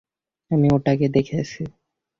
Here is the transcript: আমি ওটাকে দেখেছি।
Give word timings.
আমি 0.51 0.67
ওটাকে 0.73 1.07
দেখেছি। 1.09 1.61